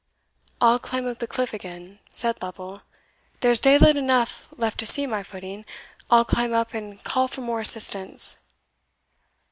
"I'll 0.59 0.79
climb 0.79 1.07
up 1.07 1.19
the 1.19 1.27
cliff 1.27 1.53
again," 1.53 1.99
said 2.09 2.41
Lovel 2.41 2.81
"there's 3.41 3.61
daylight 3.61 3.95
enough 3.97 4.47
left 4.57 4.79
to 4.79 4.87
see 4.87 5.05
my 5.05 5.21
footing; 5.21 5.63
I'll 6.09 6.25
climb 6.25 6.55
up, 6.55 6.73
and 6.73 7.03
call 7.03 7.27
for 7.27 7.41
more 7.41 7.59
assistance." 7.59 8.41